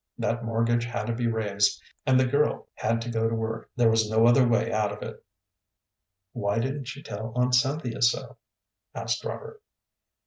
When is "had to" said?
0.85-1.13, 2.73-3.11